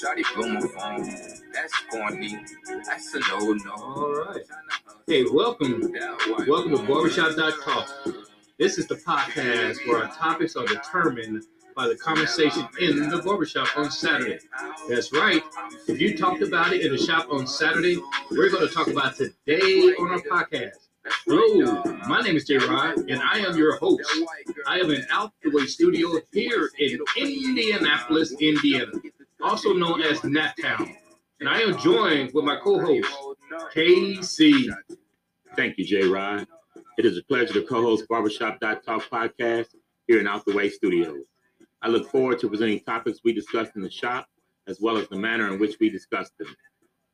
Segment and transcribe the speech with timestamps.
[0.00, 1.02] Shawty blew my phone.
[1.52, 2.38] That's corny.
[2.86, 3.72] That's a no no.
[3.72, 4.40] All right.
[5.06, 5.92] Hey, welcome.
[6.46, 7.88] Welcome to Barbershop Talk.
[8.58, 11.42] This is the podcast where our topics are determined
[11.76, 14.38] by the conversation in the barbershop on Saturday.
[14.88, 15.42] That's right.
[15.86, 17.98] If you talked about it in the shop on Saturday,
[18.30, 20.76] we're going to talk about today on our podcast.
[21.26, 24.02] Hello, my name is Jay Rod, and I am your host.
[24.66, 28.92] I am in Out the Way Studio here in Indianapolis, Indiana,
[29.42, 30.94] also known as Naptown.
[31.40, 33.08] And I am joined with my co-host,
[33.74, 34.66] KC.
[35.56, 36.46] Thank you, Jay Rod.
[36.98, 39.68] It is a pleasure to co-host Barbershop Talk podcast
[40.06, 41.24] here in Out the Way Studios.
[41.82, 44.26] I look forward to presenting topics we discussed in the shop,
[44.66, 46.54] as well as the manner in which we discussed them.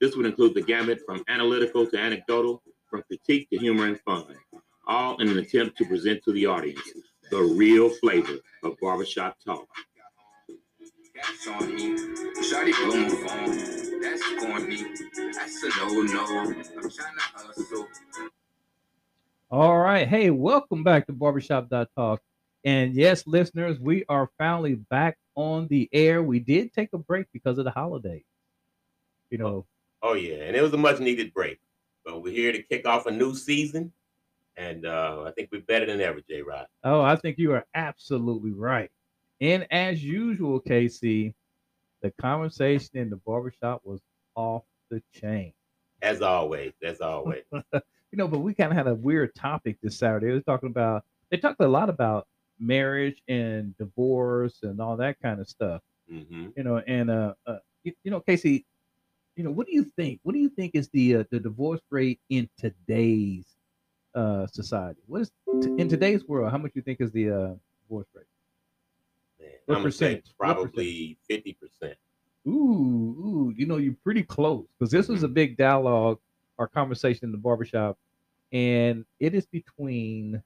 [0.00, 4.24] This would include the gamut from analytical to anecdotal, from critique to humor and fun,
[4.86, 6.80] all in an attempt to present to the audience
[7.30, 9.66] the real flavor of barbershop talk.
[11.16, 11.96] Gas on me.
[12.42, 14.00] Shawty blew my phone.
[14.00, 14.84] That's corny.
[15.32, 16.50] That's a no no.
[16.50, 17.88] I'm trying to hustle.
[19.50, 20.06] All right.
[20.06, 22.20] Hey, welcome back to Barbershop Talk.
[22.64, 26.22] And yes, listeners, we are finally back on the air.
[26.22, 28.22] We did take a break because of the holiday.
[29.30, 29.66] You know,
[30.02, 31.58] Oh yeah, and it was a much needed break.
[32.04, 33.92] But we're here to kick off a new season,
[34.56, 36.66] and uh, I think we're better than ever, Jay Rod.
[36.84, 38.90] oh, I think you are absolutely right.
[39.40, 41.34] And as usual, KC,
[42.02, 44.00] the conversation in the barbershop was
[44.34, 45.52] off the chain.
[46.02, 47.44] As always, as always.
[48.12, 50.28] You know, but we kind of had a weird topic this Saturday.
[50.28, 52.26] They were talking about, they talked a lot about
[52.58, 55.82] marriage and divorce and all that kind of stuff.
[56.08, 58.64] hmm you know, and uh, uh you, you know, KC,
[59.36, 60.20] you know, what do you think?
[60.22, 63.46] What do you think is the uh, the divorce rate in today's
[64.14, 65.00] uh society?
[65.06, 66.50] What is t- in today's world?
[66.52, 67.54] How much you think is the uh
[67.84, 68.26] divorce rate?
[69.66, 71.98] What I'm gonna say probably fifty percent.
[72.46, 72.50] Ooh,
[73.18, 75.34] ooh, you know, you're pretty close because this was a mm-hmm.
[75.34, 76.18] big dialogue
[76.58, 77.98] or conversation in the barbershop,
[78.52, 80.42] and it is between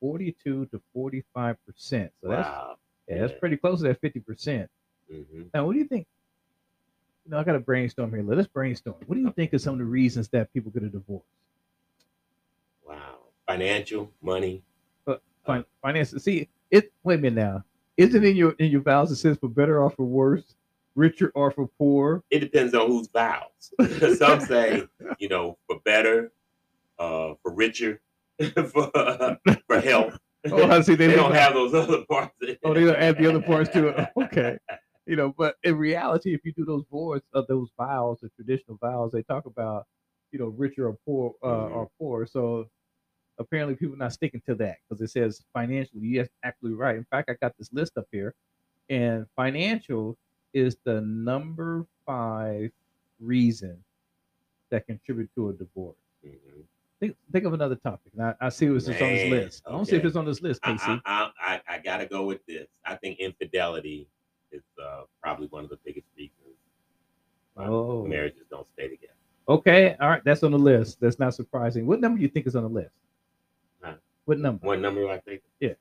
[0.00, 2.12] 42 to 45 percent.
[2.22, 2.76] So that's Wow.
[3.08, 4.70] yeah, that's pretty close to that 50 percent.
[5.10, 6.06] hmm Now, what do you think?
[7.24, 8.22] You know, I got to brainstorm here.
[8.22, 8.96] Let's brainstorm.
[9.06, 11.22] What do you think are some of the reasons that people get a divorce?
[12.86, 13.18] Wow.
[13.46, 14.62] Financial, money.
[15.06, 16.24] Uh, fin- uh, finances.
[16.24, 16.92] See, it.
[17.02, 17.64] Wait a minute now.
[18.00, 19.10] Is it in your in your vows?
[19.10, 20.54] It says for better or for worse,
[20.94, 22.22] richer or for poor.
[22.30, 23.72] It depends on whose vows.
[24.18, 24.84] Some say,
[25.18, 26.32] you know, for better,
[26.98, 28.00] uh, for richer,
[28.54, 28.90] for,
[29.66, 30.18] for health.
[30.50, 30.94] Oh, I see.
[30.96, 32.34] They, They don't have those other parts.
[32.64, 34.08] Oh, they don't add the other parts to it.
[34.16, 34.56] Okay.
[35.06, 38.78] You know, but in reality, if you do those vows of those vows, the traditional
[38.78, 39.86] vows, they talk about,
[40.32, 41.74] you know, richer or poor uh, Mhm.
[41.74, 42.26] or poor.
[42.26, 42.66] So
[43.40, 46.02] apparently, people not sticking to that because it says financially.
[46.06, 46.96] Yes, absolutely right.
[46.96, 48.34] In fact, I got this list up here,
[48.88, 50.16] and financial
[50.54, 52.70] is the number five
[53.18, 53.76] reason
[54.70, 55.96] that contribute to a divorce.
[56.24, 56.64] Mhm.
[57.00, 58.12] Think, think of another topic.
[58.14, 59.62] Now, I see what's on this list.
[59.66, 61.00] I don't see if it's on this list, I, KC.
[61.06, 62.66] I, I, I, I gotta go with this.
[62.84, 64.06] I think infidelity
[64.52, 66.36] is uh, probably one of the biggest reasons
[67.54, 68.04] why Oh.
[68.06, 69.14] marriages don't stay together.
[69.48, 71.00] Okay, all right, that's on the list.
[71.00, 71.86] That's not surprising.
[71.86, 72.90] What number do you think is on the list?
[74.24, 74.66] What number?
[74.66, 75.42] One number, I think.
[75.60, 75.74] Yeah.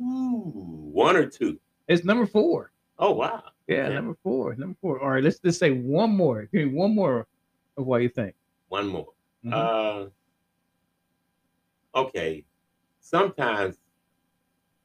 [0.00, 1.58] Ooh, one or two.
[1.88, 2.72] It's number four.
[2.98, 3.42] Oh wow.
[3.68, 3.94] Yeah, Okay.
[3.94, 4.54] number four.
[4.56, 5.00] Number four.
[5.02, 6.42] All right, let's just say one more.
[6.52, 7.26] Give me one more
[7.76, 8.34] of what you think.
[8.68, 9.08] One more.
[9.44, 9.52] Mhm.
[11.94, 12.44] Uh, okay.
[13.00, 13.76] Sometimes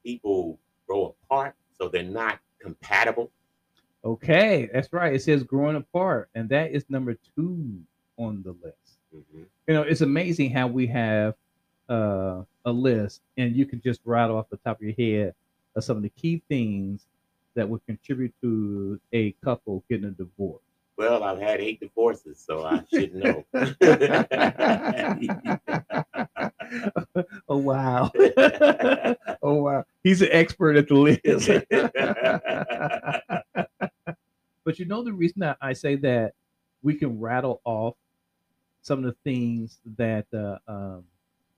[0.04, 3.32] people grow apart, so they're not compatible.
[4.04, 5.14] okay, that's right.
[5.14, 7.82] It says growing apart, and that is number two
[8.18, 8.98] on the list.
[9.16, 9.46] Mhm.
[9.68, 11.36] You know, it's amazing how we have
[11.92, 15.34] uh, a list, and you can just rattle off the top of your head
[15.76, 17.06] of some of the key things
[17.56, 20.62] that would contribute to a couple getting a divorce.
[20.98, 23.44] Well, I've had eight divorces, so I should know.
[27.50, 28.12] oh wow.
[29.42, 29.84] oh wow.
[30.04, 31.50] He's an expert at the list.
[34.64, 36.34] but you know the reason that I say that
[36.84, 37.96] we can rattle off
[38.82, 41.04] some of the things that uh, um,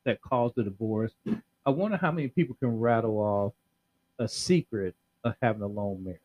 [0.05, 1.13] that caused the divorce.
[1.65, 3.53] I wonder how many people can rattle off
[4.19, 6.19] a secret of having a long marriage.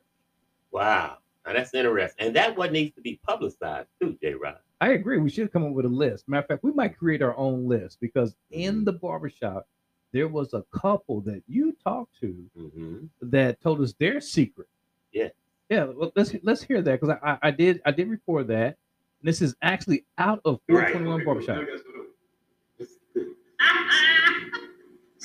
[0.73, 1.19] wow.
[1.47, 2.27] Now that's interesting.
[2.27, 4.59] And that what needs to be publicized too, J Rod.
[4.83, 5.19] I agree.
[5.19, 6.29] We should come up with a list.
[6.29, 9.67] Matter of fact, we might create our own list because in the barbershop,
[10.13, 13.07] there was a couple that you talked to Mm-hmm.
[13.23, 14.69] that told us their secret.
[15.13, 15.29] Yeah.
[15.71, 15.85] Yeah.
[15.85, 18.77] Well, let's let's hear that because I, I I did I did record that.
[19.23, 21.65] This is actually out of 421 Barbershop.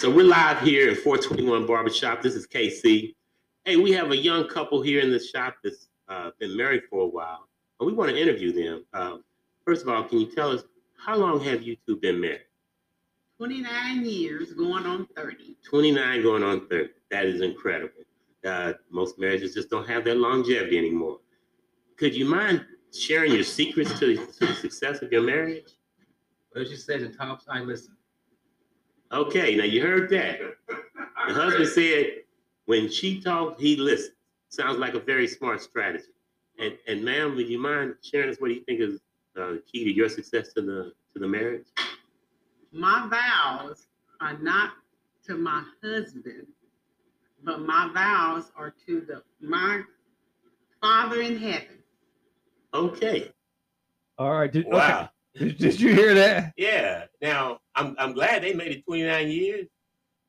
[0.03, 2.21] So we're live here at 421 Barbershop.
[2.21, 3.15] This is KC.
[3.63, 7.03] Hey, we have a young couple here in the shop that's uh, been married for
[7.03, 7.47] a while.
[7.79, 8.83] and we want to interview them.
[8.93, 9.19] Uh,
[9.63, 10.63] first of all, can you tell us
[10.97, 12.41] how long have you two been married?
[13.37, 15.55] 29 years, going on 30.
[15.63, 16.89] 29 going on 30.
[17.09, 18.03] That is incredible.
[18.45, 21.19] Uh, most marriages just don't have that longevity anymore.
[21.95, 25.77] Could you mind sharing your secrets to, to the success of your marriage?
[26.51, 27.95] What she said in tops, I listen.
[29.13, 30.39] Okay, now you heard that.
[31.25, 32.05] The husband said
[32.65, 34.17] when she talks, he listens.
[34.49, 36.03] Sounds like a very smart strategy.
[36.59, 38.99] And and ma'am, would you mind sharing us what do you think is
[39.37, 41.65] uh, the key to your success to the to the marriage?
[42.73, 43.87] My vows
[44.19, 44.71] are not
[45.27, 46.45] to my husband,
[47.41, 49.81] but my vows are to the my
[50.81, 51.77] Father in heaven.
[52.73, 53.31] Okay.
[54.17, 54.51] All right.
[54.51, 55.03] Did, Wow.
[55.03, 55.09] okay.
[55.35, 56.53] Did, did you hear that?
[56.57, 57.05] Yeah.
[57.21, 59.67] Now I'm I'm glad they made it 29 years.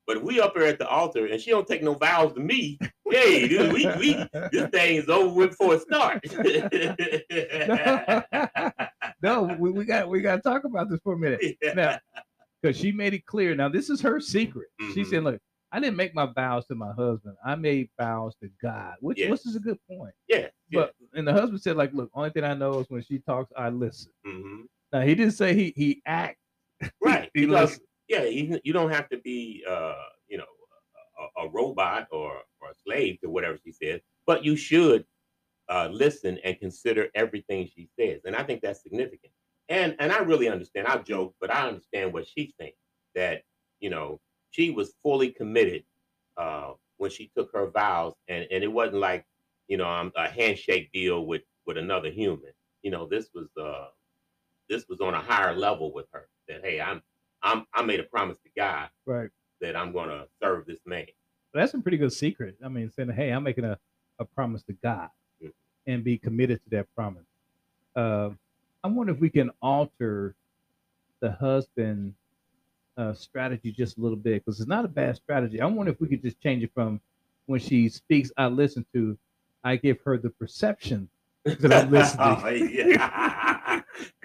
[0.07, 2.79] But we up here at the altar and she don't take no vows to me,
[3.11, 4.13] hey, dude, we, we
[4.53, 6.31] this thing is over with before it starts.
[9.23, 11.99] no, we, we got we got to talk about this for a minute now,
[12.63, 13.55] because she made it clear.
[13.55, 14.69] Now this is her secret.
[14.93, 15.07] She Mhm.
[15.07, 15.41] said, "Look,
[15.73, 17.37] I didn't make my vows to my husband.
[17.45, 19.31] I made vows to God," which Yeah.
[19.31, 20.13] which is a good point.
[20.29, 20.39] yeah.
[20.39, 20.49] yeah.
[20.81, 23.51] But and the husband said, "Like, look, only thing I know is when she talks,
[23.57, 24.65] I listen." Mhm.
[24.95, 26.39] Now he didn't say he he act.
[27.03, 27.29] Right.
[27.35, 29.95] He because yeah, you, you don't have to be uh,
[30.29, 30.45] you know,
[31.37, 35.05] a, a robot or or a slave to whatever she says, but you should
[35.69, 38.21] uh, listen and consider everything she says.
[38.25, 39.33] And I think that's significant.
[39.69, 40.87] And and I really understand.
[40.87, 42.73] I joke, but I understand what she's saying.
[43.17, 43.43] That,
[43.81, 44.21] you know,
[44.51, 45.83] she was fully committed
[46.37, 49.25] uh when she took her vows and, and it wasn't like,
[49.67, 52.53] you know, I'm a handshake deal with with another human.
[52.83, 53.89] You know, this was uh
[54.69, 57.03] this was on a higher level with her that hey i'm
[57.43, 59.31] i'm i made a promise to god Right.
[59.61, 61.07] that i'm going to serve this man
[61.53, 62.57] That's a pretty good secret.
[62.65, 63.79] I mean, saying, "Hey, I'm making a,
[64.19, 65.09] a promise to God
[65.43, 65.53] Mhm.
[65.87, 67.27] and be committed to that promise."
[67.95, 68.31] Uh,
[68.83, 70.35] I wonder if we can alter
[71.21, 72.15] the husband
[72.97, 75.61] uh, strategy just a little bit because it's not a bad strategy.
[75.61, 77.01] I wonder if we could just change it from
[77.47, 79.17] when she speaks, I listen to,
[79.63, 81.09] I give her the perception
[81.45, 82.37] that I'm listening.
[82.43, 83.81] Oh, yeah.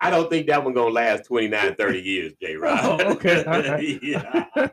[0.00, 3.44] i don't think that one gonna last 29 30 years j rod Oh, okay.
[3.44, 4.02] All right.
[4.02, 4.66] yeah.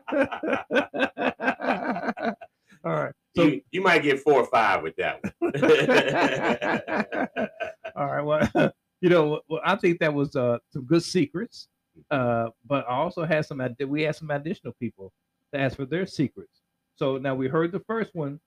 [2.84, 3.12] All right.
[3.34, 5.32] So you, you might get four or five with that one
[7.96, 8.22] All right.
[8.22, 11.68] Well, you know, well, I think that was uh, some good secrets.
[12.10, 13.60] Uh, but I also had some.
[13.88, 15.12] We had some additional people
[15.52, 16.60] to ask for their secrets.
[16.96, 18.38] So now we heard the first one.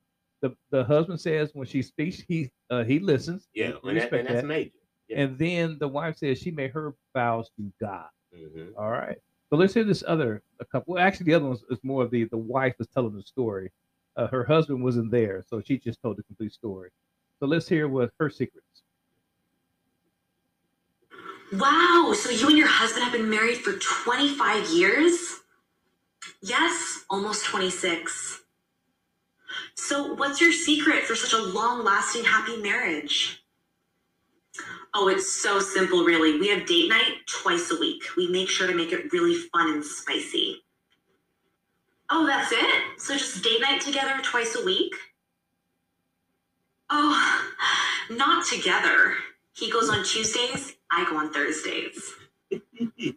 [0.41, 3.47] The the husband says when she speaks, he uh, he listens.
[3.53, 4.45] yeah and, that, and that's that.
[4.45, 4.71] major
[5.09, 5.21] yeah.
[5.21, 8.07] And then the wife says she made her vows to God.
[8.35, 8.73] Mhm.
[8.77, 9.17] All right.
[9.49, 10.93] So let's hear this other a couple.
[10.93, 13.71] Well, actually, the other one is more of the the wife is telling the story.
[14.15, 16.89] Uh, her husband wasn't there, so she just told the complete story.
[17.39, 18.83] So let's hear what her secrets.
[21.53, 25.39] Wow, so you and your husband have been married for 25 years?
[26.41, 28.43] Yes, almost 26.
[29.73, 33.38] So, what's your secret for such a long lasting happy marriage?
[34.93, 36.39] Oh, it's so simple, really.
[36.39, 38.03] We have date night twice a week.
[38.17, 40.63] We make sure to make it really fun and spicy.
[42.09, 42.83] Oh, that's it?
[42.97, 44.93] So, just date night together twice a week?
[46.89, 47.45] Oh,
[48.09, 49.13] not together.
[49.53, 52.11] He goes on Tuesdays, I go on Thursdays.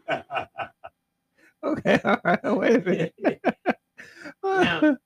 [1.64, 2.40] Okay, all right.
[2.44, 3.14] Wait a minute.
[4.42, 4.96] Now-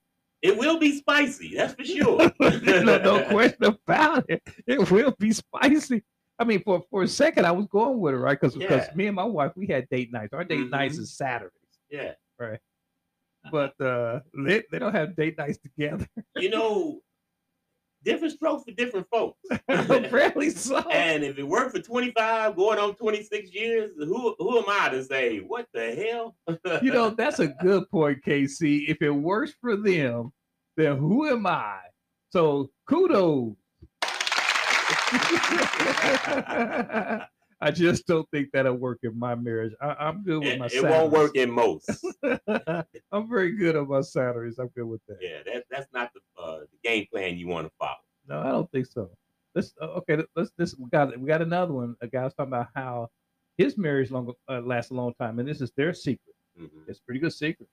[0.43, 4.43] it will be spicy that's for sure no, no question about it.
[4.67, 6.03] It will be spicy.
[6.39, 8.39] I mean, for, for a second, I was going with it, right?
[8.39, 8.89] Because Yeah.
[8.95, 10.33] me and my wife, we had date nights.
[10.35, 11.01] Our date nights Mhm.
[11.01, 11.53] is Saturdays,
[11.91, 12.61] yeah Right.
[13.51, 16.07] but uh, they, they don't have date nights together.
[16.37, 17.01] you know,
[18.03, 19.39] different strokes for different folks.
[19.69, 20.79] Apparently so.
[20.91, 25.03] and if it worked for 25, going on 26 years, who who am I to
[25.05, 26.37] say what the hell?
[26.83, 28.89] you know, that's a good point, KC.
[28.89, 30.33] If it works for them,
[30.77, 31.79] then who am I?
[32.31, 33.55] So kudos.
[37.61, 39.73] I just don't think that'll work in my marriage.
[39.81, 41.91] I, I'm good with it, my it won't work in most.
[43.13, 44.59] I'm very good on my Saturdays.
[44.59, 45.19] I'm good with that.
[45.21, 47.97] yeah, that, that's not the uh, the game plan you want to follow.
[48.29, 49.09] No, I don't think so.
[49.55, 50.19] Let's uh, okay.
[50.35, 51.97] Let's this we got we got another one.
[52.01, 53.09] A guy was talking about how
[53.57, 56.35] his marriage long uh, lasts a long time, and this is their secret.
[56.61, 56.69] Mhm.
[56.89, 57.69] It's a pretty good secret.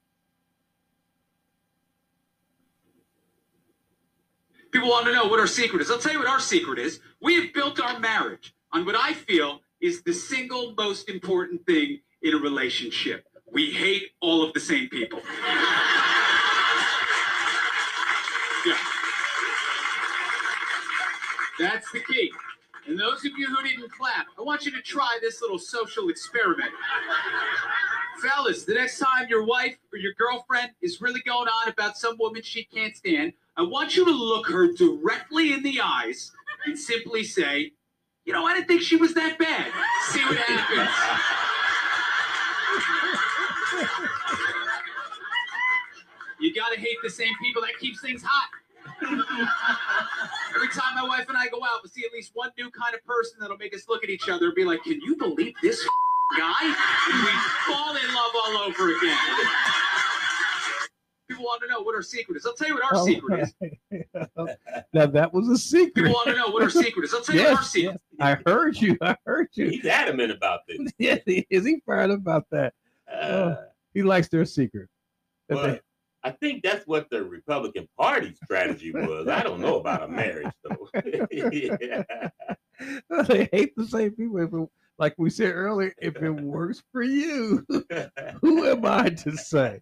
[4.73, 5.91] People want to know what our secret is.
[5.91, 6.99] I'll tell you what our secret is.
[7.21, 11.99] We have built our marriage on what I feel is the single most important thing
[12.23, 13.23] in a relationship.
[13.51, 15.21] We hate all of the same people.
[18.65, 18.77] Yeah.
[21.59, 22.31] That's the key.
[22.87, 26.07] And those of you who didn't clap, I want you to try this little social
[26.07, 26.71] experiment.
[28.21, 32.15] Fellas, the next time your wife or your girlfriend is really going on about some
[32.17, 36.31] woman she can't stand, I want you to look her directly in the eyes
[36.65, 37.71] and simply say,
[38.25, 39.71] you know, I didn't think she was that bad.
[40.09, 40.89] See what happens.
[46.39, 48.49] You gotta hate the same people that keeps things hot.
[50.55, 52.95] Every time my wife and I go out, we see at least one new kind
[52.95, 55.53] of person that'll make us look at each other and be like, "Can you believe
[55.61, 55.81] this
[56.37, 57.31] guy?" And we
[57.73, 59.17] fall in love all over again.
[61.43, 62.45] People want to know what our secret is.
[62.45, 63.53] I'll tell you what our Oh, secret
[63.91, 64.05] is.
[64.93, 65.93] now that was a secret.
[65.95, 67.13] People want to know what our secret is.
[67.13, 67.99] I'll tell you what our secret.
[68.11, 68.19] yes.
[68.21, 68.97] I heard you.
[69.01, 69.69] I heard you.
[69.69, 70.79] He's adamant about this.
[70.97, 72.73] Yes, he- is he proud about that?
[73.13, 73.55] Uh,
[73.93, 74.87] He likes their secret.
[75.49, 75.79] That well,
[76.23, 79.27] I think that's what the Republican Party strategy was.
[79.27, 80.87] I don't know about a marriage though.
[81.31, 82.03] yeah.
[83.09, 84.37] they, they hate the same people.
[84.39, 87.65] If it, like we said earlier, if it works for you,
[88.41, 89.81] who am I to say?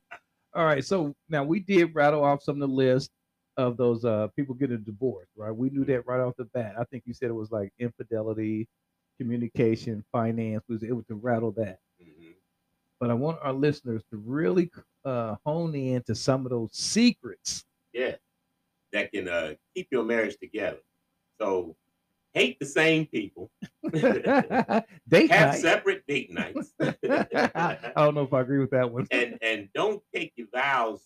[0.53, 3.09] All right, so now we did rattle off some of the list
[3.57, 5.55] of those uh people getting divorced, right?
[5.55, 6.75] We knew that right off the bat.
[6.79, 8.67] I think you said it was like infidelity,
[9.19, 10.63] communication, finance.
[10.67, 11.79] We was able to rattle that.
[12.01, 12.33] Mhm.
[12.99, 14.71] But I want our listeners to really
[15.05, 17.65] uh hone in to some of those secrets.
[17.93, 18.15] Yeah.
[18.93, 20.79] That can uh, keep your marriage together.
[21.39, 21.75] So
[22.33, 23.51] hate the same people.
[23.91, 25.59] Date Have night.
[25.59, 26.73] separate date nights.
[26.81, 29.07] I don't know if I agree with that one.
[29.11, 31.01] and and don't take your vows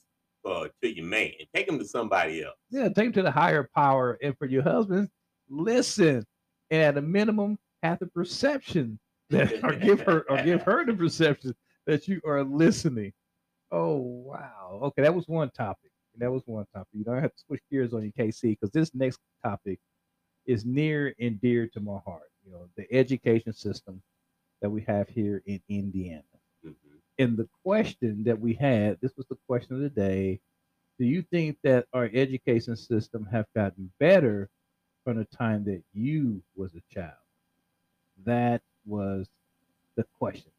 [0.46, 1.32] uh, to your man.
[1.53, 2.55] Take them to somebody else.
[2.70, 4.17] Yeah, take them to the higher power.
[4.22, 5.10] And for your husband,
[5.50, 6.25] listen.
[6.72, 10.94] And at a minimum, have the perception that or give her or give her the
[10.94, 11.53] perception
[11.88, 13.13] that you are listening.
[13.72, 14.79] Oh wow.
[14.84, 15.91] Okay, that was one topic.
[16.17, 16.88] That was one topic.
[16.94, 19.79] You don't have to switch gears on your KC because this next topic
[20.48, 22.32] is near and dear to my heart.
[22.46, 24.02] You know, the education system
[24.62, 26.24] that we have here in Indiana.
[26.66, 26.75] Mhm.
[27.20, 30.40] And the question that we had, this was the question of the day.
[31.00, 34.50] Do you think that our education system have gotten better
[35.04, 37.18] from the time that you was a child?
[38.25, 39.28] That was
[39.96, 40.52] the question.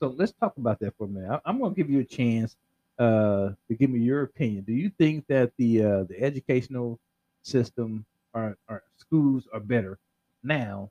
[0.00, 1.30] So let's talk about that for a minute.
[1.30, 2.56] I- I'm going to give you a chance
[2.98, 4.64] uh, to give me your opinion.
[4.64, 7.00] Do you think that the uh, the educational
[7.42, 9.98] system or schools are better
[10.42, 10.90] now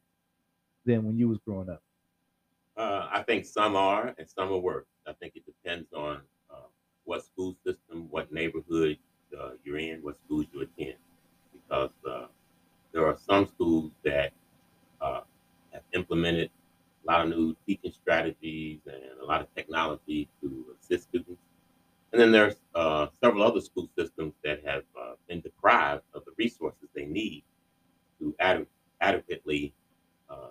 [0.85, 1.81] than when you was growing up?
[2.75, 4.87] Uh, I think some are and some are worse.
[5.07, 6.67] I think it depends on uh,
[7.03, 8.97] what school system, what neighborhood
[9.39, 10.97] uh, you're in, what schools you attend.
[11.53, 12.25] Because uh,
[12.91, 14.31] there are some schools that
[15.01, 15.21] uh,
[15.71, 16.49] have implemented
[17.03, 21.41] a lot of new teaching strategies and a lot of technology to assist students.
[22.13, 26.31] And then there's uh, several other school systems that have uh, been deprived of the
[26.37, 27.43] resources they need
[28.19, 28.67] to ad-
[29.01, 29.73] adequately
[30.29, 30.49] uh,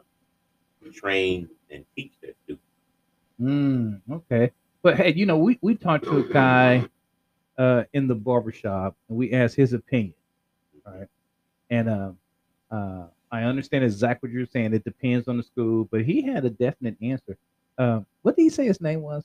[0.92, 2.66] train and teach their students.
[3.40, 4.50] Mm, okay.
[4.83, 6.88] But hey, you know, we, we talked to a guy
[7.57, 10.14] uh, in the barbershop and we asked his opinion.
[10.85, 11.07] Right.
[11.71, 12.19] And um,
[12.73, 14.75] uh, I understand exactly what you're saying.
[14.75, 17.38] It depends on the school, but he had a definite answer.
[17.76, 19.23] What did he say his name was?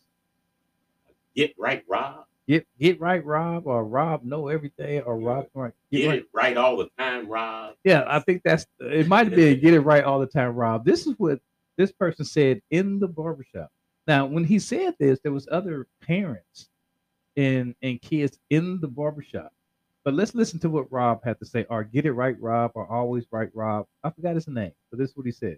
[1.38, 2.26] Get right, Rob.
[2.48, 5.72] Get get right, Rob, or Rob know everything, or Rob right.
[5.92, 6.20] Get Get right.
[6.20, 7.76] it right all the time, Rob.
[7.84, 9.08] Yeah, I think that's it.
[9.08, 10.84] Might have been get it right all the time, Rob.
[10.84, 11.40] This is what
[11.78, 13.70] this person said in the barbershop.
[14.08, 16.70] Now, when he said this, there was other parents
[17.36, 19.54] and and kids in the barbershop.
[20.04, 21.68] But let's listen to what Rob had to say.
[21.70, 23.86] Or get it right, Rob, or always right, Rob.
[24.04, 25.58] I forgot his name, but this is what he said.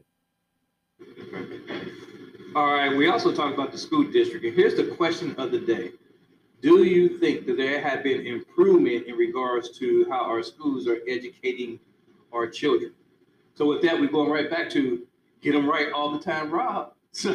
[2.56, 5.60] All right, we also talked about the school district, and here's the question of the
[5.60, 5.92] day.
[6.62, 10.98] Do you think that there have been improvement in regards to how our schools are
[11.08, 11.80] educating
[12.34, 12.94] our children?
[13.54, 15.06] So with that, we're going right back to
[15.42, 16.94] get them right all the time, Rob.
[17.12, 17.32] So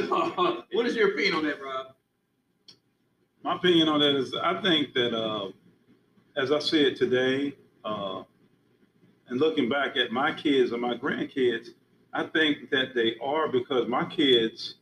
[0.73, 1.87] what is your opinion on that, Rob?
[3.43, 5.49] My opinion on that is, I think that, uh,
[6.37, 7.55] as I said today,
[7.85, 8.23] uh,
[9.29, 11.71] and looking back at my kids and my grandkids,
[12.13, 14.77] I think that they are because my kids,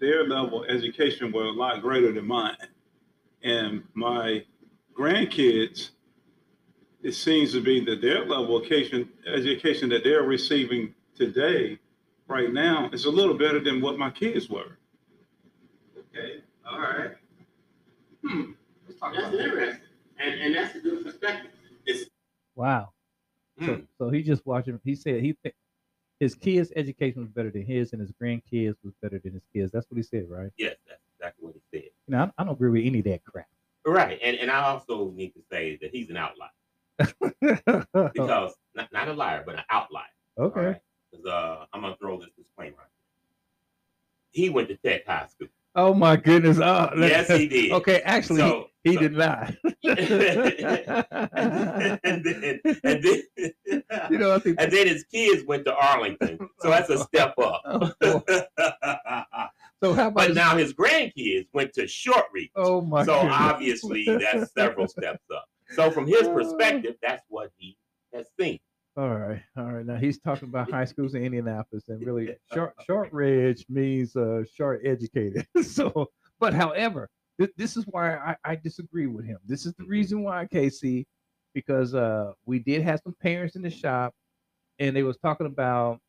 [0.00, 2.56] their level of education were a lot greater than mine.
[3.42, 4.44] And my
[4.96, 5.90] grandkids,
[7.02, 11.78] it seems to be that their level of education, education that they're receiving today,
[12.28, 14.78] right now, is a little better than what my kids were.
[15.98, 17.10] Okay, all right.
[18.26, 18.52] Hmm,
[18.86, 19.44] let's talk That's about that.
[19.44, 19.80] interesting.
[20.18, 21.50] And, and that's a good perspective.
[21.86, 22.08] It's,
[22.54, 22.92] Wow.
[23.64, 23.80] So, Hmm.
[23.98, 24.78] so he just watching.
[24.84, 25.52] He said he thi-
[26.20, 29.72] his kids' education was better than his, and his grandkids was better than his kids.
[29.72, 30.50] That's what he said, right?
[30.58, 31.88] yes, that's exactly what he said.
[32.06, 33.48] You know, I, I don't agree with any of that crap.
[33.86, 34.18] Right.
[34.22, 36.50] And, and I also need to say that he's an outlier
[38.12, 40.04] because, not, not a liar, but an outlier.
[40.38, 40.60] Okay.
[40.60, 40.80] All right?
[41.26, 42.88] uh, I'm gonna throw this disclaimer.
[44.32, 45.48] He went to Tech High School.
[45.74, 46.58] Oh my goodness.
[46.58, 47.72] Oh, Yes, he did.
[47.80, 49.54] Okay, actually, So- he, he so- did not.
[52.04, 53.22] and then, and then,
[54.20, 57.62] know, and then his kids went to Arlington, so that's a step up.
[59.82, 60.14] Oh, so how about?
[60.14, 63.02] but his- now his grandkids went to Shortridge, oh my.
[63.04, 63.36] so goodness.
[63.40, 65.46] obviously that's several steps up.
[65.70, 67.78] So from his perspective, that's what he
[68.12, 68.58] has seen.
[68.96, 69.86] All right, all right.
[69.86, 74.42] Now he's talking about high schools in Indianapolis, and really, short short ridge means uh,
[74.54, 75.46] short educated.
[75.62, 77.08] so, but however,
[77.38, 79.38] th- this is why I, I disagree with him.
[79.46, 81.06] This is the reason why, KC,
[81.54, 84.14] because uh, we did have some parents in the shop,
[84.78, 86.00] and they was talking about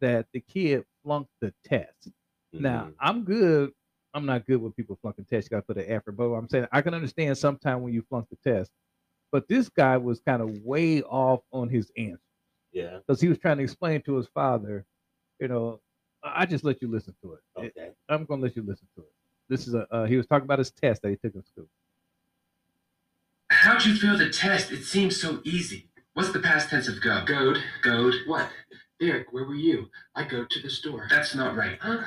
[0.00, 2.10] that the kid flunked the test.
[2.58, 2.94] Now Mhm.
[3.00, 3.72] I'm good.
[4.14, 5.50] I'm not good with people flunking tests.
[5.50, 6.12] You got to put the effort.
[6.12, 8.70] But I'm saying I can understand sometime when you flunk the test.
[9.32, 12.20] But this guy was kind of way off on his answer
[12.72, 14.84] yeah, because he was trying to explain to his father,
[15.40, 15.80] you know,
[16.22, 17.40] I just let you listen to it.
[17.56, 17.92] It- okay.
[18.08, 19.12] I'm gonna let you listen to it.
[19.48, 21.68] This is a uh, he was talking about his test that he took in school.
[23.62, 24.72] How'd you feel the test?
[24.72, 25.86] It seems so easy.
[26.14, 27.22] What's the past tense of go?
[27.24, 27.62] Goed.
[27.82, 28.16] Goed.
[28.26, 28.48] What?
[28.98, 29.88] Derek, where were you?
[30.16, 31.06] I go to the store.
[31.08, 31.78] That's not right.
[31.80, 31.98] Huh?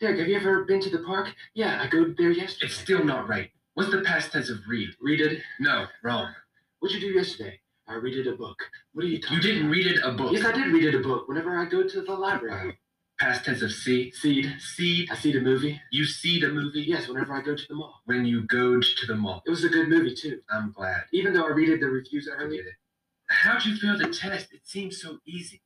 [0.00, 1.32] Derek, have you ever been to the park?
[1.54, 2.66] Yeah, I go there yesterday.
[2.66, 3.48] It's still not right.
[3.74, 4.88] What's the past tense of read?
[5.00, 5.40] Readed?
[5.60, 6.34] No, wrong.
[6.80, 7.60] What'd you do yesterday?
[7.86, 8.58] I readed a book.
[8.92, 10.32] What are you talking You didn't read it a book.
[10.32, 12.76] Yes, I did read it a book whenever I go to the library.
[13.18, 14.12] Past tense of see.
[14.12, 14.46] Seed.
[14.60, 15.08] Seed.
[15.10, 15.80] I see the movie.
[15.90, 16.82] You see the movie?
[16.82, 18.00] Yes, whenever I go to the mall.
[18.04, 19.42] When you go to the mall.
[19.46, 20.40] It was a good movie, too.
[20.50, 21.02] I'm glad.
[21.12, 22.62] Even though I read the reviews earlier.
[23.28, 24.52] How'd you feel the test?
[24.52, 25.60] It seems so easy.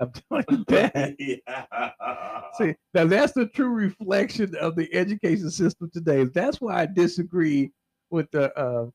[0.00, 1.16] I'm telling you that.
[1.18, 2.40] yeah.
[2.58, 6.24] See, now that's the true reflection of the education system today.
[6.24, 7.72] That's why I disagree
[8.10, 8.86] with the uh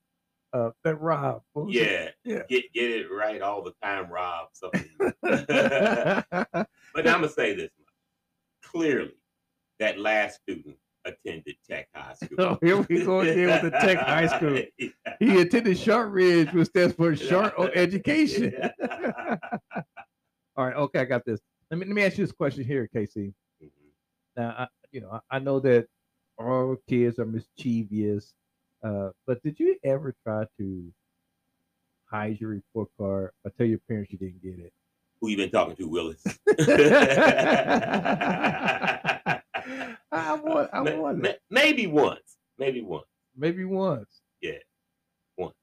[0.54, 1.42] uh that Rob.
[1.54, 2.16] What was it?
[2.24, 2.42] yeah, Yeah.
[2.50, 4.48] Get get it right all the time, Rob.
[4.54, 4.86] Something.
[5.50, 6.24] Yeah.
[6.94, 7.79] But I'm gonna say this much.
[8.72, 9.14] Clearly,
[9.80, 12.38] that last student attended Tech High School.
[12.40, 14.62] Oh, here we go again with the Tech High School.
[15.20, 18.54] he attended Shortridge, which stands for short education.
[20.56, 21.40] All right, okay, I got this.
[21.72, 23.34] Let me let me ask you this question here, KC.
[23.64, 23.70] Mhm.
[24.36, 25.88] Now, I, you know, I, I know that
[26.38, 28.34] all kids are mischievous,
[28.84, 30.94] uh, but did you ever try to
[32.06, 34.74] hide your report card or tell your parents you didn't get it?
[35.22, 36.22] Who you been talking to, Willis?
[40.12, 42.38] I want, I want ma- maybe once.
[42.58, 43.06] Maybe once.
[43.38, 44.54] maybe once, Yeah,
[45.38, 45.54] Once.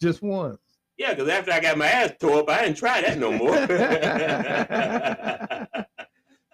[0.00, 0.58] just once.
[0.96, 3.54] Yeah, because after I got my ass tore up, I didn't try that no more.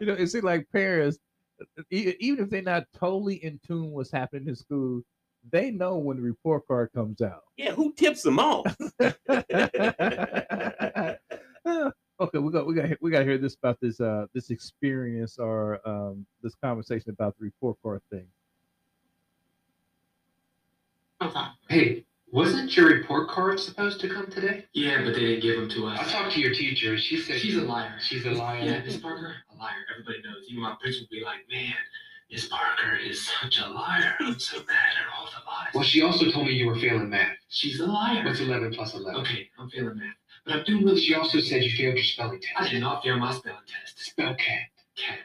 [0.00, 1.18] You know, it seems like parents,
[1.90, 5.02] even if they're not totally in tune with what's happening in school,
[5.52, 7.42] they know when the report card comes out.
[7.58, 8.64] yeah, who tips them off?
[11.66, 14.50] Uh, okay, we got we got we got to hear this about this uh this
[14.50, 18.26] experience or um this conversation about the report card thing.
[21.68, 24.64] Hey, wasn't your report card supposed to come today?
[24.72, 25.98] Yeah, but they didn't give them to us.
[26.00, 26.96] I talked to your teacher.
[26.96, 27.94] She said She's a liar.
[28.00, 28.64] She's a liar.
[28.64, 29.74] Yeah, Miss Parker, a liar.
[29.92, 30.46] Everybody knows.
[30.48, 31.74] Even my principal would be like, man,
[32.30, 34.14] Miss Parker is such a liar.
[34.20, 35.74] I'm so mad at all the lies.
[35.74, 37.36] Well, she also told me you were failing math.
[37.48, 38.24] She's a liar.
[38.24, 39.20] What's 11 plus 11?
[39.20, 40.14] Okay, I'm failing math.
[40.44, 42.54] But I'm doing really She also said you failed your spelling test.
[42.56, 43.98] I did not fail my spelling test.
[43.98, 44.68] Spell cat.
[44.96, 45.18] Cat.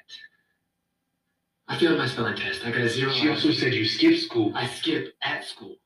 [1.67, 2.65] I failed my spelling test.
[2.65, 3.11] I got a zero.
[3.11, 4.51] She also said you skipped school.
[4.55, 5.77] I skipped at school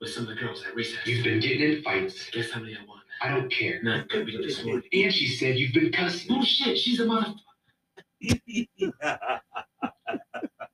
[0.00, 1.06] with some of the girls at recess.
[1.06, 2.30] You've been getting in fights.
[2.30, 2.98] Guess how many I won?
[3.20, 3.82] I don't care.
[3.82, 4.06] None.
[4.08, 4.88] Could be this morning.
[4.92, 6.28] And she said you've been cussing.
[6.28, 6.78] Bullshit.
[6.78, 7.34] She's a mother.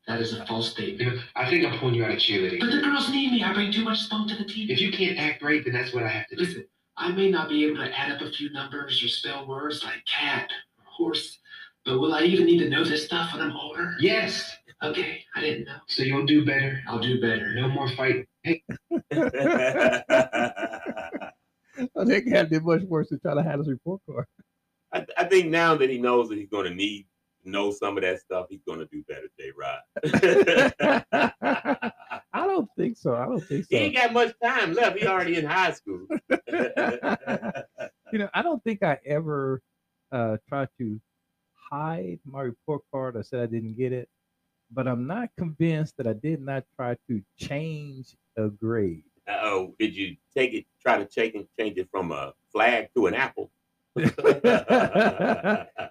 [0.07, 1.18] That is a false statement.
[1.35, 2.61] I think I'm pulling you out of cheerleading.
[2.61, 3.42] But the girls need me.
[3.42, 4.68] I bring too much spunk to the team.
[4.70, 6.42] If you can't act right, then that's what I have to do.
[6.42, 9.83] Listen, I may not be able to add up a few numbers or spell words
[9.83, 11.38] like cat or horse,
[11.85, 13.96] but will I even need to know this stuff when I'm older?
[13.98, 14.57] Yes.
[14.83, 15.78] Okay, I didn't know.
[15.88, 16.80] So you'll do better.
[16.87, 17.54] I'll do better.
[17.54, 18.26] No more fighting.
[18.42, 18.62] Hey,
[19.11, 20.02] I
[22.04, 24.26] think had did much worse than try to hide his report card.
[24.92, 27.07] I, I think now that he knows that he's going to need
[27.42, 29.50] to know some of that stuff, he's going to do better, J.
[29.57, 29.80] Rod.
[32.35, 33.14] I don't think so.
[33.14, 33.68] I don't think so.
[33.70, 34.99] he ain't got much time left.
[34.99, 36.05] He already in high school.
[36.29, 39.62] you know, I don't think I ever
[40.11, 41.01] uh, tried to
[41.55, 43.16] hide my report card.
[43.16, 44.09] I said I didn't get it,
[44.73, 49.05] but I'm not convinced that I did not try to change a grade.
[49.29, 50.66] oh, did you take it?
[50.83, 53.53] Try to change it, change it from a flag to an apple?
[53.97, 54.09] yeah,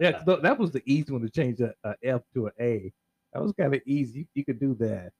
[0.01, 2.91] that was the easy one to change a, a F to an A.
[3.31, 4.19] That was kind of easy.
[4.19, 5.11] You, you could do that.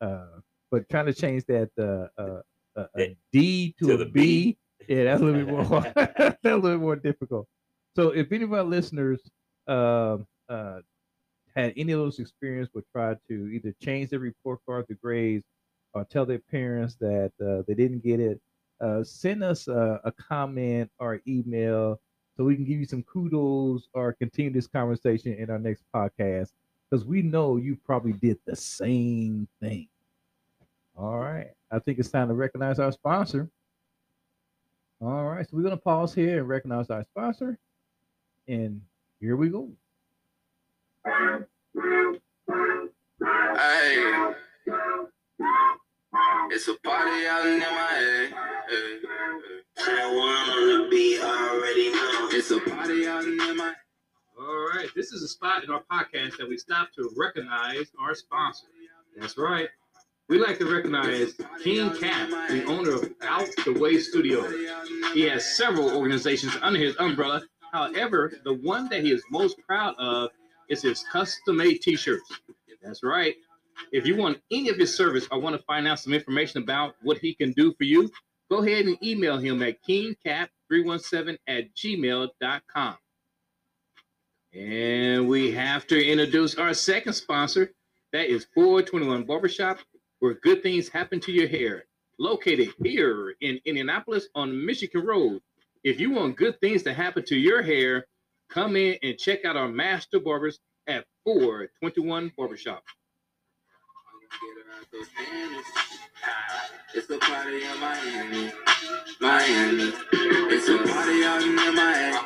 [0.00, 2.40] Uh, but trying to change that uh, uh,
[2.76, 4.56] uh, a D to, To a the B,
[4.86, 4.94] B.
[4.94, 5.82] yeah, that's a little bit more.
[5.94, 7.46] that's a little bit more difficult.
[7.96, 9.20] So if any of our listeners
[9.66, 10.78] uh, uh,
[11.56, 15.44] had any of those experiences would try to either change their report card to grades
[15.94, 18.40] or tell their parents that uh, they didn't get it,
[18.80, 22.00] uh, send us a, a comment or email
[22.36, 26.50] so we can give you some kudos or continue this conversation in our next podcast
[26.88, 29.88] because we know you probably did the same thing.
[31.00, 31.46] All right.
[31.70, 33.48] I think it's time to recognize our sponsor.
[35.00, 35.48] All right.
[35.48, 37.58] So we're going to pause here and recognize our sponsor.
[38.48, 38.82] And
[39.18, 39.70] here we go.
[41.06, 41.24] Hey,
[46.50, 48.28] it's a party out in MIA.
[48.68, 49.00] Hey,
[49.78, 50.02] hey.
[50.02, 52.28] on the beat, already know.
[52.32, 53.74] It's a party out in MIA.
[54.38, 58.14] All right, this is a spot in our podcast that we stop to recognize our
[58.14, 58.66] sponsor.
[59.18, 59.68] That's right.
[60.30, 64.54] We like to recognize King Cat, the owner of Out the Way Studios.
[65.12, 67.42] He has several organizations under his umbrella.
[67.72, 70.30] However, the one that he is most proud of
[70.68, 72.22] is his custom-made t-shirts.
[72.80, 73.34] That's right.
[73.90, 76.94] If you want any of his service or want to find out some information about
[77.02, 78.08] what he can do for you,
[78.48, 82.96] go ahead and email him at kingcap317 at gmail.com.
[84.54, 87.72] And we have to introduce our second sponsor.
[88.12, 89.78] That is 421 Barbershop,
[90.20, 91.84] where good things happen to your hair.
[92.18, 95.40] Located here in Indianapolis on Michigan Road.
[95.82, 98.06] If you want good things to happen to your hair,
[98.50, 102.84] come in and check out our master barbers at 421 Barbershop.
[106.94, 108.52] It's a party in Miami.
[109.20, 109.92] Miami.
[110.12, 112.18] It's a party out in Miami.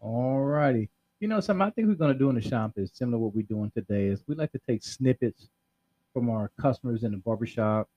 [0.00, 0.88] All righty.
[1.18, 3.18] You know, something I think we're going to do in the shop is similar to
[3.18, 5.48] what we're doing today is we like to take snippets
[6.12, 7.88] from our customers in the barbershop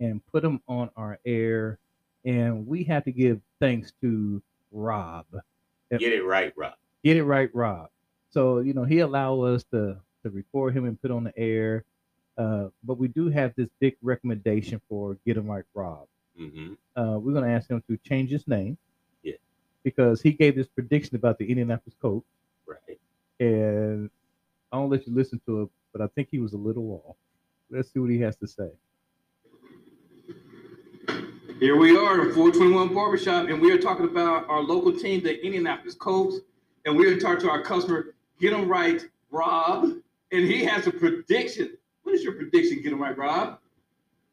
[0.00, 1.78] and put them on our air.
[2.24, 4.42] And we have to give thanks to
[4.72, 5.26] Rob.
[5.90, 6.74] Get it right, Rob.
[7.04, 7.88] Get it right, Rob.
[8.30, 11.84] So, you know, he allowed us to, to record him and put on the air.
[12.38, 16.06] Uh, but we do have this big recommendation for Get Him Right, Rob.
[16.38, 18.78] hmm Uh, we're going to ask him to change his name.
[19.22, 19.34] Yeah.
[19.82, 22.26] Because he gave this prediction about the Indianapolis Colts.
[22.66, 23.00] Right.
[23.40, 24.08] and
[24.72, 27.16] I don't let you listen to it, but I think he was a little off.
[27.70, 28.70] Let's see what he has to say.
[31.60, 35.44] Here we are in 421 Barbershop, and we are talking about our local team, the
[35.44, 36.38] Indianapolis Colts,
[36.84, 39.84] and we're going to talk to our customer, get Get 'em Right, Rob,
[40.32, 41.76] and he has a prediction.
[42.02, 43.58] What is your prediction, get Get 'em Right, Rob?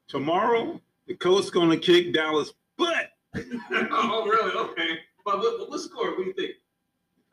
[0.07, 3.11] Tomorrow, the Colts going to kick Dallas' butt.
[3.35, 4.53] oh, really?
[4.71, 4.99] Okay.
[5.25, 6.11] But what, what score?
[6.11, 6.51] What do you think?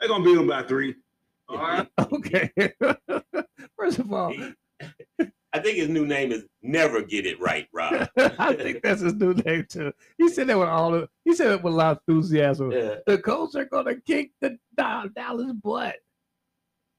[0.00, 0.96] They're going to beat them by three.
[1.48, 1.88] All right.
[2.12, 2.50] Okay.
[3.76, 4.34] First of all,
[5.54, 8.08] I think his new name is Never Get It Right, Rob.
[8.16, 9.92] I think that's his new name too.
[10.18, 12.72] He said that with all the he said it with a lot of enthusiasm.
[12.72, 12.96] Yeah.
[13.06, 15.96] The Colts are gonna kick the Dallas butt.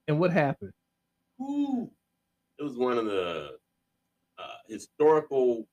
[0.08, 0.72] And what happened?
[1.38, 1.92] Who?
[2.58, 3.58] It was one of the
[4.38, 5.68] uh, historical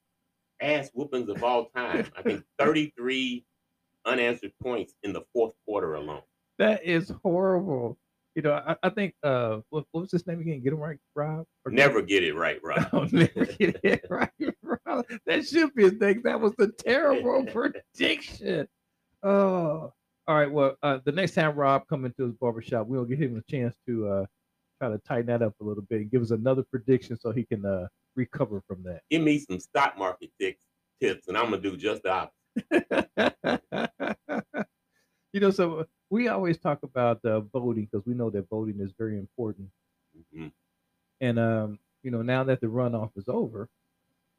[0.61, 2.11] ass whoopings of all time.
[2.16, 3.44] I think 33
[4.05, 6.22] unanswered points in the fourth quarter alone.
[6.59, 7.98] That is horrible.
[8.35, 10.62] You know, I, I think uh what, what was his name again?
[10.62, 11.45] Get him right, Rob?
[11.66, 12.87] Never get it right, Rob.
[12.92, 14.31] I'll never get it right.
[14.62, 15.05] Rob.
[15.27, 16.23] That should be his thing.
[16.25, 18.66] That was the terrible prediction.
[19.23, 19.92] Oh,
[20.27, 20.51] all right.
[20.51, 23.75] Well, uh, the next time Rob come into his barbershop, we'll give him a chance
[23.87, 24.25] to uh,
[24.81, 27.45] try to tighten that up a little bit and give us another prediction so he
[27.45, 29.01] can uh, recover from that.
[29.11, 30.64] Give me some stock market tips,
[31.01, 32.33] tips, and I'm gonna do just the opposite.
[35.33, 38.92] you know, so we always talk about uh, voting because we know that voting is
[38.98, 39.68] very important.
[40.37, 40.53] Mhm.
[41.22, 43.66] And um, you know, now that the runoff is over,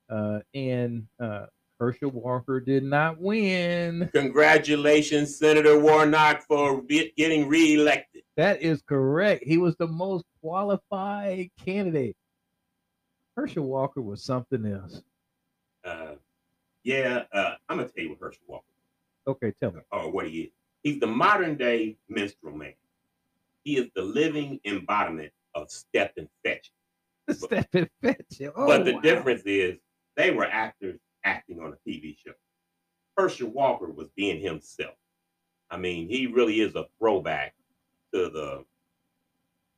[0.08, 1.48] uh, and uh,
[1.80, 4.08] Herschel Walker did not win.
[4.14, 8.22] Congratulations, Senator Warnock, for be- getting reelected.
[8.38, 9.44] That is correct.
[9.44, 12.16] He was the most qualified candidate.
[13.36, 15.02] Herschel Walker was something else.
[15.84, 16.16] Uh,
[16.84, 18.66] yeah, uh, I'm gonna tell you what Herschel Walker
[19.26, 19.82] Okay, tell me.
[19.92, 20.52] or what he is.
[20.84, 22.74] He's the modern day minstrel man.
[23.64, 26.72] He is the living embodiment of step and fetch.
[27.32, 28.42] Step and fetch.
[28.54, 29.00] Oh, but the wow.
[29.00, 29.78] difference is
[30.18, 32.34] they were actors acting on a TV show.
[33.16, 34.96] Herschel Walker was being himself.
[35.70, 37.56] I mean, he really is a throwback
[38.14, 38.66] to the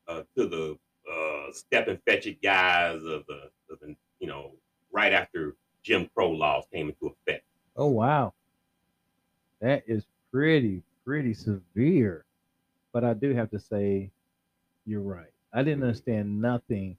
[0.07, 0.77] uh, to the
[1.11, 4.53] uh, Stepin Fetchit guys of the, of the you know
[4.91, 7.45] right after Jim Crow laws came into effect.
[7.75, 8.33] Oh wow.
[9.61, 12.25] That is pretty, pretty severe.
[12.91, 14.11] But I do have to say,
[14.85, 15.31] you're right.
[15.53, 16.97] I didn't understand nothing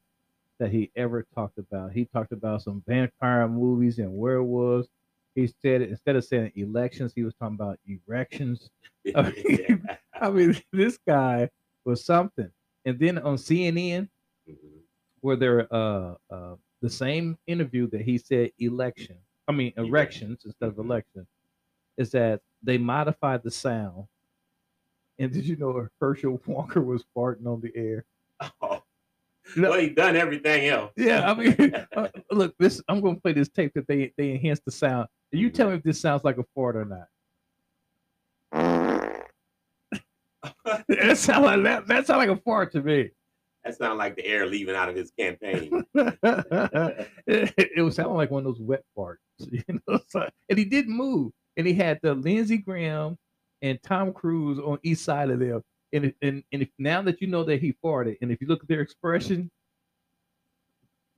[0.58, 1.92] that he ever talked about.
[1.92, 4.88] He talked about some vampire movies and werewolves.
[5.34, 8.70] He said instead of saying elections, he was talking about erections.
[9.14, 9.88] I mean,
[10.20, 11.50] I mean, this guy
[11.84, 12.50] was something.
[12.84, 14.08] And then on CNN,
[14.48, 14.54] Mhm.
[15.22, 19.16] where they're uh, uh, the same interview that he said election,
[19.48, 20.84] I mean erections instead of Mhm.
[20.84, 21.26] election,
[21.98, 24.04] is that they modified the sound.
[25.18, 28.04] And did you know Herschel Walker was farting on the air?
[28.60, 28.82] Oh.
[29.56, 29.70] No.
[29.70, 30.90] Well, he done everything else.
[30.96, 34.64] Yeah, I mean, uh, look, this I'm gonna play this tape that they they enhanced
[34.64, 35.06] the sound.
[35.30, 37.06] You tell me if this sounds like a fart or not.
[40.88, 41.86] that sound like that.
[41.86, 43.10] That sound like a fart to me.
[43.64, 45.84] that sound like the air leaving out of his campaign.
[45.94, 50.00] it, it was sounding like one of those wet farts, you know.
[50.08, 53.16] So, and he didn't move, and he had the Lindsey Graham
[53.62, 55.62] and Tom Cruise on each side of them.
[55.92, 58.46] And if- and and if now that you know that he farted, and if you
[58.48, 59.50] look at their expression,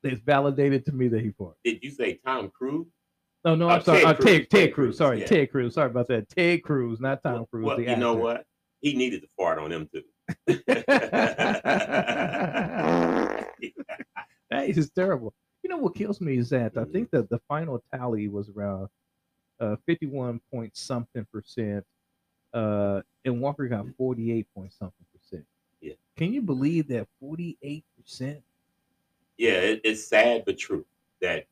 [0.03, 1.55] it's validated to me that he farted.
[1.65, 2.87] Did you say Tom Cruise?
[3.45, 4.01] No, no, Oh, I'm sorry.
[4.03, 4.99] Ted uh, Cruz, Ted, Ted Cruz.
[4.99, 5.27] Sorry, yeah.
[5.27, 5.75] Ted Cruz.
[5.75, 6.29] Sorry about that.
[6.29, 7.67] Ted Cruz, not Tom Cruise.
[7.67, 8.45] Well, you know what?
[8.81, 10.03] He needed to fart on him too.
[10.61, 10.85] that
[14.69, 15.35] is terrible.
[15.63, 16.93] You know what kills me is that I Mhm.
[16.93, 18.89] think that the final tally was around
[19.61, 21.85] uh, 51 point something percent,
[22.55, 25.45] uh, and Walker got 48 point something percent.
[25.81, 25.95] Yeah.
[26.17, 28.43] Can you believe that 48 percent?
[29.39, 30.85] yeah, it, it's sad but true
[31.23, 31.47] that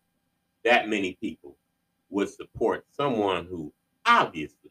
[0.64, 1.56] that many people
[2.10, 3.72] would support someone who
[4.04, 4.70] obviously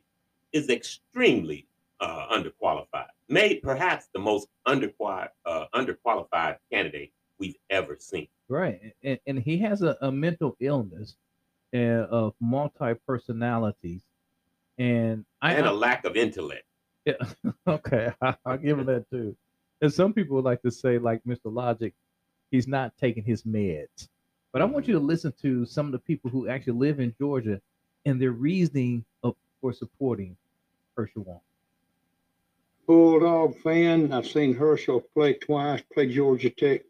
[0.51, 1.65] is extremely
[2.01, 8.27] uh, underqualified, made perhaps the most underqualified uh, underqualified candidate we've ever seen.
[8.47, 11.15] Right, and, and he has a, a mental illness
[11.75, 14.01] uh, of multi personalities,
[14.77, 16.65] and I, and a lack of intellect.
[17.05, 17.13] Yeah.
[17.67, 18.11] Okay.
[18.21, 19.35] I, I'll give him that too.
[19.81, 21.45] And some people would like to say, like Mr.
[21.45, 21.93] Logic,
[22.51, 24.07] he's not taking his meds.
[24.53, 27.13] But I want you to listen to some of the people who actually live in
[27.19, 27.59] Georgia
[28.05, 30.37] and their reasoning of, for supporting
[30.95, 31.41] Herschel Walker.
[32.87, 34.13] Bulldog fan.
[34.13, 36.83] I've seen Herschel play twice, play Georgia Tech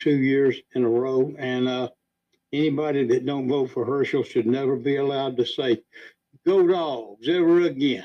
[0.00, 1.34] two years in a row.
[1.38, 1.90] And uh,
[2.52, 5.82] anybody that don't vote for Herschel should never be allowed to say,
[6.46, 8.04] go dogs ever again.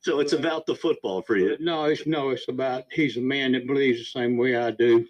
[0.00, 1.56] So it's about the football for you.
[1.60, 5.06] No, it's no, it's about he's a man that believes the same way I do.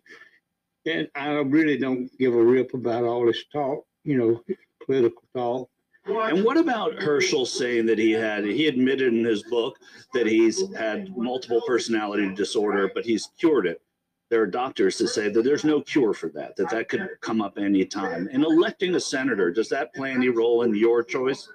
[0.87, 4.43] And I really don't give a rip about all this talk, you know,
[4.85, 5.69] political talk.
[6.07, 9.77] And what about Herschel saying that he had, he admitted in his book
[10.15, 13.83] that he's had multiple personality disorder, but he's cured it.
[14.31, 17.41] There are doctors that say that there's no cure for that, that that could come
[17.41, 18.29] up anytime.
[18.31, 21.49] And electing a senator, does that play any role in your choice?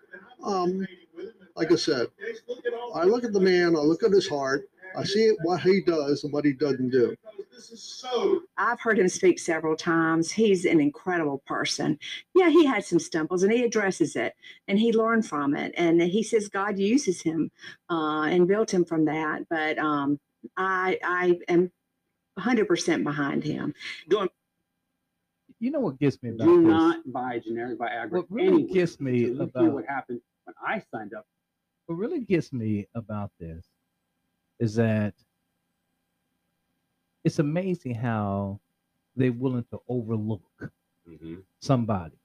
[0.44, 0.88] Um,
[1.56, 2.08] like I said,
[2.96, 6.24] I look at the man, I look at his heart, I see what he does
[6.24, 7.16] and what he doesn't do.
[8.58, 10.32] I've heard him speak several times.
[10.32, 11.98] He's an incredible person.
[12.34, 14.36] Yeah, he had some stumbles and he addresses it
[14.68, 15.74] and he learned from it.
[15.78, 17.52] And he says God uses him
[17.90, 19.48] uh, and built him from that.
[19.50, 20.20] But um,
[20.58, 21.72] I, I am
[22.38, 23.74] 100% behind him.
[24.10, 24.30] Going,
[25.60, 26.68] You know what gets me about Do this?
[26.72, 30.56] not buy generic Viagra What really anywhere gets me until you about- what happened when
[30.62, 31.26] I signed up.
[31.86, 33.66] what really gets me about this
[34.60, 35.14] is that
[37.24, 38.60] it's amazing how
[39.16, 40.74] they're willing to overlook
[41.08, 41.44] Mhm.
[41.60, 42.18] somebody,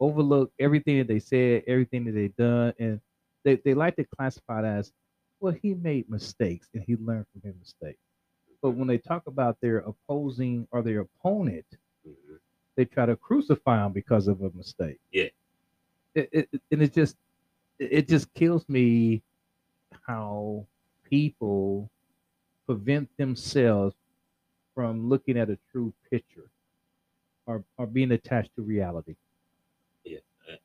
[0.00, 3.00] overlook everything that they said, everything that they done, and
[3.42, 4.92] they, they like to classify it as,
[5.40, 8.00] well, he made mistakes and he learned from his mistakes.
[8.62, 11.66] But when they talk about their opposing or their opponent,
[12.06, 12.40] Mhm.
[12.76, 15.00] they try to crucify them because of a mistake.
[15.10, 15.28] Yeah.
[16.14, 17.16] It, it, and it just
[17.78, 19.22] it just kills me
[20.02, 20.66] how
[21.04, 21.90] people
[22.66, 23.96] prevent themselves
[24.74, 26.50] from looking at a true picture
[27.46, 29.16] or, or being attached to reality.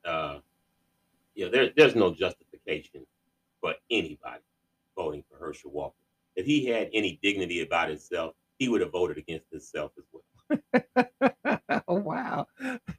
[0.03, 0.39] uh,
[1.33, 3.05] you know, there, there's no justification
[3.61, 4.43] for anybody
[4.95, 5.95] voting for Herschel Walker.
[6.35, 10.23] If he had any dignity about himself, he would have voted against himself as well.
[11.87, 12.47] oh wow.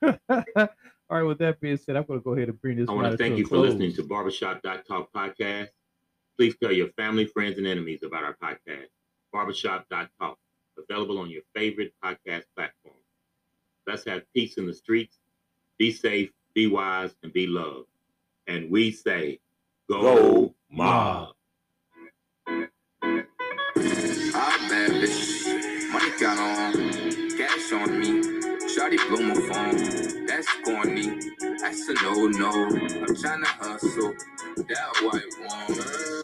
[1.08, 2.88] All right, with that being said, I'm gonna go ahead and bring this.
[2.88, 3.68] I want to thank a you for close.
[3.68, 5.68] listening to Barbershop Talk podcast.
[6.36, 8.88] Please tell your family, friends, and enemies about our podcast,
[9.32, 10.38] Barbershop Talk,
[10.76, 12.96] available on your favorite podcast platform.
[13.86, 15.18] Let's have peace in the streets.
[15.78, 17.86] Be safe, be wise, and be loved.
[18.48, 19.38] And we say,
[19.88, 21.35] go, Go mob.
[27.76, 28.22] on me.
[28.68, 31.20] Shawty blow my phone, that's corny.
[31.60, 32.66] That's a no no.
[32.68, 34.14] I'm trying to hustle
[34.56, 36.22] that white woman.